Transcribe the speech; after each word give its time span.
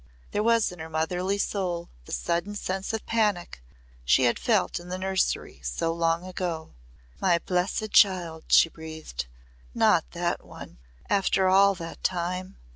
There 0.31 0.41
was 0.41 0.71
in 0.71 0.79
her 0.79 0.89
motherly 0.89 1.37
soul 1.37 1.91
the 2.05 2.11
sudden 2.11 2.55
sense 2.55 2.91
of 2.91 3.05
panic 3.05 3.61
she 4.03 4.23
had 4.23 4.39
felt 4.39 4.79
in 4.79 4.89
the 4.89 4.97
nursery 4.97 5.61
so 5.63 5.93
long 5.93 6.25
ago. 6.25 6.73
"My 7.19 7.37
blessed 7.37 7.91
child!" 7.91 8.45
she 8.47 8.67
breathed. 8.67 9.27
"Not 9.75 10.09
that 10.13 10.43
one 10.43 10.79
after 11.11 11.47
all 11.49 11.75
that 11.75 12.03
time!" 12.03 12.57